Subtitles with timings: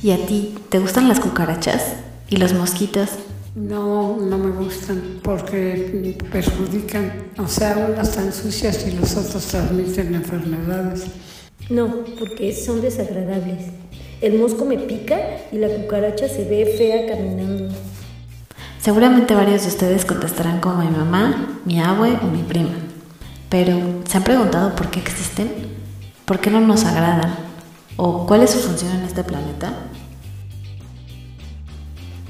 [0.00, 1.94] ¿Y a ti, te gustan las cucarachas?
[2.30, 3.08] ¿Y los mosquitos?
[3.56, 7.30] No, no me gustan porque perjudican.
[7.38, 11.06] O sea, unas están sucias y los otros transmiten enfermedades.
[11.68, 13.64] No, porque son desagradables.
[14.20, 15.18] El mosco me pica
[15.50, 17.74] y la cucaracha se ve fea caminando.
[18.80, 22.76] Seguramente varios de ustedes contestarán como mi mamá, mi abue o mi prima.
[23.48, 23.76] Pero,
[24.08, 25.50] ¿se han preguntado por qué existen?
[26.24, 27.47] ¿Por qué no nos agradan?
[28.00, 29.76] ¿O cuál es su función en este planeta?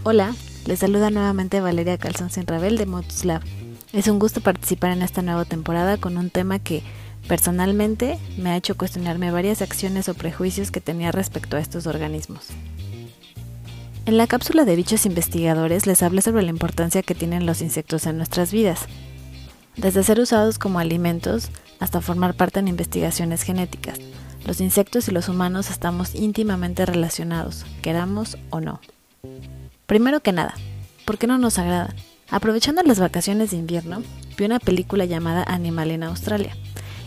[0.02, 0.34] Hola,
[0.64, 3.42] les saluda nuevamente Valeria Calzón Sin Rebel de Motus Lab.
[3.92, 6.82] Es un gusto participar en esta nueva temporada con un tema que
[7.28, 12.46] personalmente me ha hecho cuestionarme varias acciones o prejuicios que tenía respecto a estos organismos.
[14.06, 18.06] En la cápsula de bichos investigadores les hablé sobre la importancia que tienen los insectos
[18.06, 18.86] en nuestras vidas,
[19.76, 23.98] desde ser usados como alimentos hasta formar parte en investigaciones genéticas.
[24.48, 28.80] Los insectos y los humanos estamos íntimamente relacionados, queramos o no.
[29.86, 30.54] Primero que nada,
[31.04, 31.94] ¿por qué no nos agradan?
[32.30, 34.02] Aprovechando las vacaciones de invierno,
[34.38, 36.56] vi una película llamada Animal en Australia.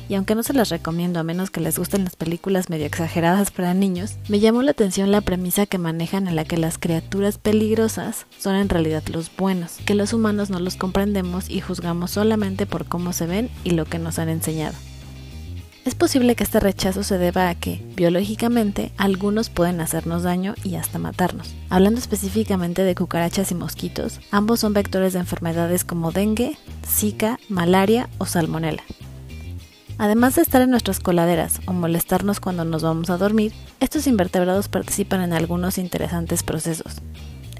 [0.07, 3.49] Y aunque no se las recomiendo a menos que les gusten las películas medio exageradas
[3.49, 7.39] para niños, me llamó la atención la premisa que manejan en la que las criaturas
[7.39, 12.67] peligrosas son en realidad los buenos, que los humanos no los comprendemos y juzgamos solamente
[12.67, 14.75] por cómo se ven y lo que nos han enseñado.
[15.83, 20.75] Es posible que este rechazo se deba a que, biológicamente, algunos pueden hacernos daño y
[20.75, 21.55] hasta matarnos.
[21.69, 28.09] Hablando específicamente de cucarachas y mosquitos, ambos son vectores de enfermedades como dengue, zika, malaria
[28.19, 28.83] o salmonela.
[29.97, 34.67] Además de estar en nuestras coladeras o molestarnos cuando nos vamos a dormir, estos invertebrados
[34.67, 37.01] participan en algunos interesantes procesos.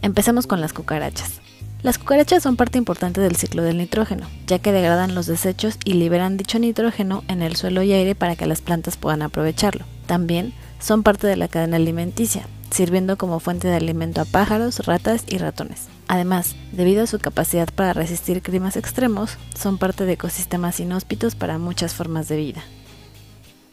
[0.04, 1.42] Empecemos con las cucarachas.
[1.84, 5.94] Las cucarachas son parte importante del ciclo del nitrógeno, ya que degradan los desechos y
[5.94, 9.86] liberan dicho nitrógeno en el suelo y aire para que las plantas puedan aprovecharlo.
[10.06, 15.24] También son parte de la cadena alimenticia, sirviendo como fuente de alimento a pájaros, ratas
[15.28, 15.88] y ratones.
[16.08, 21.58] Además, debido a su capacidad para resistir climas extremos, son parte de ecosistemas inhóspitos para
[21.58, 22.64] muchas formas de vida.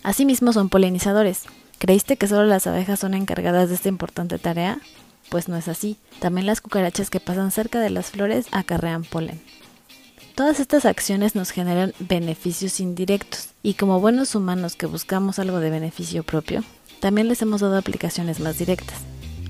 [0.03, 1.43] Asimismo son polinizadores.
[1.79, 4.79] ¿Creíste que solo las abejas son encargadas de esta importante tarea?
[5.29, 5.97] Pues no es así.
[6.21, 9.41] También las cucarachas que pasan cerca de las flores acarrean polen.
[10.35, 15.71] Todas estas acciones nos generan beneficios indirectos y como buenos humanos que buscamos algo de
[15.71, 16.63] beneficio propio,
[17.01, 18.99] también les hemos dado aplicaciones más directas.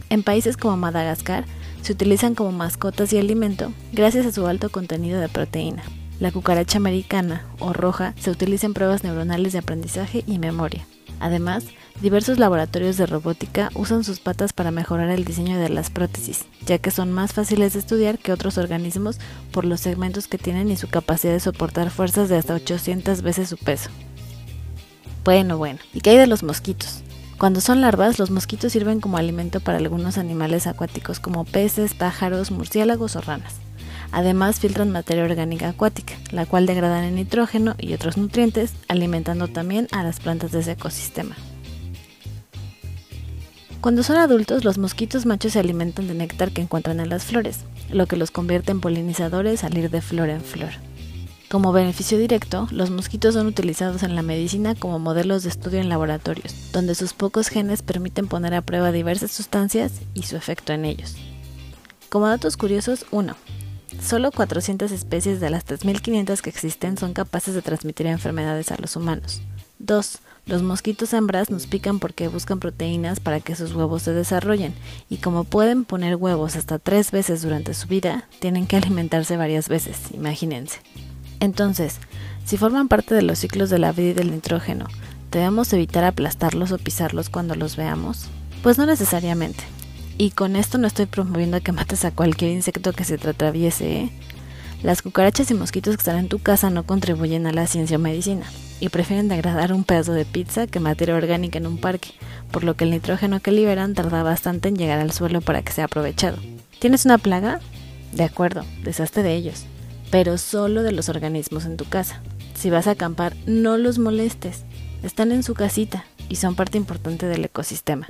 [0.08, 1.44] En países como Madagascar
[1.82, 5.82] se utilizan como mascotas y alimento gracias a su alto contenido de proteína.
[6.20, 10.86] La cucaracha americana o roja se utiliza en pruebas neuronales de aprendizaje y memoria.
[11.20, 11.64] Además,
[12.00, 16.78] diversos laboratorios de robótica usan sus patas para mejorar el diseño de las prótesis, ya
[16.78, 19.18] que son más fáciles de estudiar que otros organismos
[19.52, 23.48] por los segmentos que tienen y su capacidad de soportar fuerzas de hasta 800 veces
[23.48, 23.90] su peso.
[25.24, 27.02] Bueno, bueno, ¿y qué hay de los mosquitos?
[27.38, 32.50] Cuando son larvas, los mosquitos sirven como alimento para algunos animales acuáticos como peces, pájaros,
[32.50, 33.54] murciélagos o ranas.
[34.12, 39.88] Además, filtran materia orgánica acuática, la cual degradan el nitrógeno y otros nutrientes, alimentando también
[39.92, 41.36] a las plantas de ese ecosistema.
[43.80, 47.60] Cuando son adultos, los mosquitos machos se alimentan de néctar que encuentran en las flores,
[47.90, 50.70] lo que los convierte en polinizadores al ir de flor en flor.
[51.48, 55.88] Como beneficio directo, los mosquitos son utilizados en la medicina como modelos de estudio en
[55.88, 60.84] laboratorios, donde sus pocos genes permiten poner a prueba diversas sustancias y su efecto en
[60.84, 61.16] ellos.
[62.10, 63.34] Como datos curiosos, 1.
[64.02, 68.96] Solo 400 especies de las 3.500 que existen son capaces de transmitir enfermedades a los
[68.96, 69.42] humanos.
[69.80, 70.18] 2.
[70.46, 74.74] Los mosquitos hembras nos pican porque buscan proteínas para que sus huevos se desarrollen,
[75.10, 79.68] y como pueden poner huevos hasta tres veces durante su vida, tienen que alimentarse varias
[79.68, 80.80] veces, imagínense.
[81.40, 81.98] Entonces,
[82.46, 84.86] si forman parte de los ciclos de la vida y del nitrógeno,
[85.30, 88.28] ¿debemos evitar aplastarlos o pisarlos cuando los veamos?
[88.62, 89.64] Pues no necesariamente.
[90.20, 94.00] Y con esto no estoy promoviendo que mates a cualquier insecto que se te atraviese.
[94.00, 94.10] ¿eh?
[94.82, 98.00] Las cucarachas y mosquitos que están en tu casa no contribuyen a la ciencia o
[98.00, 98.44] medicina
[98.80, 102.10] y prefieren degradar un pedazo de pizza que materia orgánica en un parque,
[102.50, 105.72] por lo que el nitrógeno que liberan tarda bastante en llegar al suelo para que
[105.72, 106.38] sea aprovechado.
[106.80, 107.60] ¿Tienes una plaga?
[108.12, 109.66] De acuerdo, deshazte de ellos,
[110.10, 112.22] pero solo de los organismos en tu casa.
[112.54, 114.64] Si vas a acampar, no los molestes.
[115.04, 118.08] Están en su casita y son parte importante del ecosistema.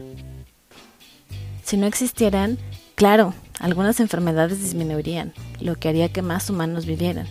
[1.69, 2.57] Si no existieran,
[2.95, 7.27] claro, algunas enfermedades disminuirían, lo que haría que más humanos vivieran.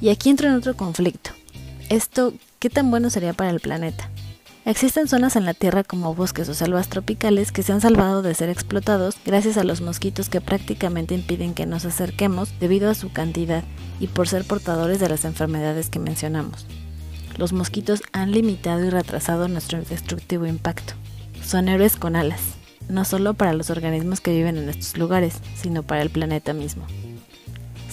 [0.00, 1.30] Y aquí entra en otro conflicto.
[1.88, 4.10] Esto, ¿qué tan bueno sería para el planeta?
[4.64, 8.34] Existen zonas en la Tierra como bosques o selvas tropicales que se han salvado de
[8.34, 13.12] ser explotados gracias a los mosquitos que prácticamente impiden que nos acerquemos debido a su
[13.12, 13.62] cantidad
[14.00, 16.66] y por ser portadores de las enfermedades que mencionamos.
[17.36, 20.94] Los mosquitos han limitado y retrasado nuestro destructivo impacto.
[21.44, 22.57] Son héroes con alas.
[22.88, 26.86] No solo para los organismos que viven en estos lugares, sino para el planeta mismo.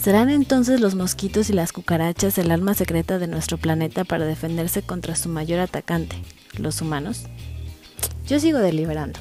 [0.01, 4.83] ¿Serán entonces los mosquitos y las cucarachas el arma secreta de nuestro planeta para defenderse
[4.83, 6.15] contra su mayor atacante,
[6.57, 7.23] los humanos?
[8.27, 9.19] Yo sigo deliberando.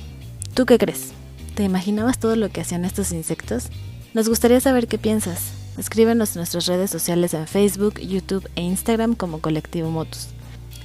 [0.55, 1.13] ¿Tú qué crees?
[1.55, 3.69] ¿Te imaginabas todo lo que hacían estos insectos?
[4.13, 5.53] Nos gustaría saber qué piensas.
[5.79, 10.29] Escríbenos en nuestras redes sociales en Facebook, YouTube e Instagram como Colectivo Motus.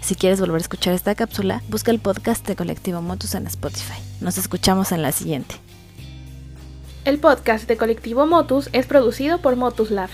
[0.02, 4.00] Si quieres volver a escuchar esta cápsula, busca el podcast de Colectivo Motus en Spotify.
[4.22, 5.56] Nos escuchamos en la siguiente.
[7.06, 10.10] El podcast de Colectivo Motus es producido por Motus Lab.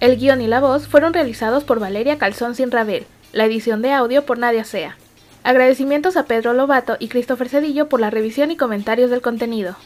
[0.00, 3.92] El guion y la voz fueron realizados por Valeria Calzón Sin Ravel, la edición de
[3.92, 4.96] audio por Nadia Sea.
[5.42, 9.76] Agradecimientos a Pedro Lobato y Christopher Cedillo por la revisión y comentarios del contenido.